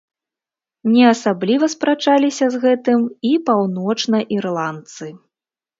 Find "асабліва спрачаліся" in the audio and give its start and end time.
1.13-2.45